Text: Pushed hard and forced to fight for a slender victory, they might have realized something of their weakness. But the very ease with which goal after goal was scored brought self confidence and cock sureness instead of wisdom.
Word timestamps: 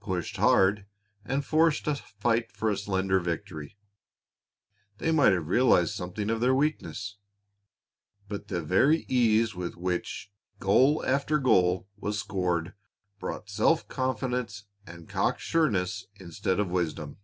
Pushed 0.00 0.38
hard 0.38 0.86
and 1.22 1.44
forced 1.44 1.84
to 1.84 1.96
fight 1.96 2.50
for 2.50 2.70
a 2.70 2.78
slender 2.78 3.20
victory, 3.20 3.76
they 4.96 5.12
might 5.12 5.34
have 5.34 5.48
realized 5.48 5.92
something 5.94 6.30
of 6.30 6.40
their 6.40 6.54
weakness. 6.54 7.18
But 8.26 8.48
the 8.48 8.62
very 8.62 9.04
ease 9.06 9.54
with 9.54 9.76
which 9.76 10.32
goal 10.60 11.04
after 11.04 11.38
goal 11.38 11.88
was 11.98 12.18
scored 12.20 12.72
brought 13.18 13.50
self 13.50 13.86
confidence 13.86 14.64
and 14.86 15.10
cock 15.10 15.38
sureness 15.40 16.06
instead 16.18 16.58
of 16.58 16.70
wisdom. 16.70 17.18